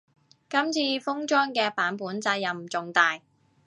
[0.49, 3.21] 今次封裝嘅版本責任重大